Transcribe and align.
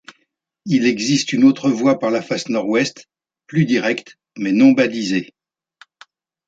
Il 0.65 0.87
existe 0.87 1.31
une 1.31 1.43
autre 1.43 1.69
voie 1.69 1.99
par 1.99 2.09
la 2.09 2.23
face 2.23 2.49
Nord-Ouest, 2.49 3.07
plus 3.45 3.65
directe, 3.65 4.17
mais 4.35 4.51
non 4.51 4.71
balisée. 4.71 5.35